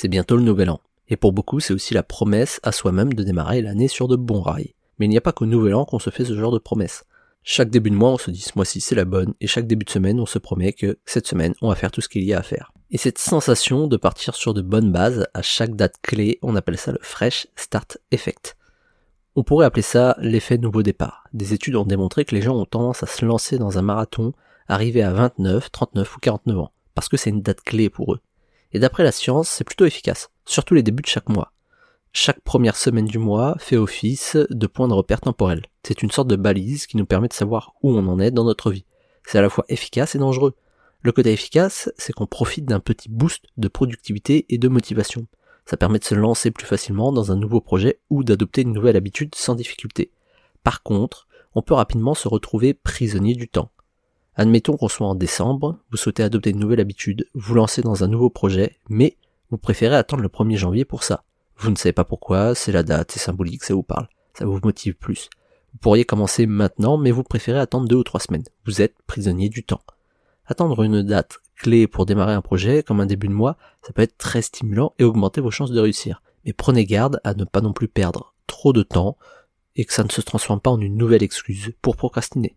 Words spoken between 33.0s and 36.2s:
du mois fait office de point de repère temporel. C'est une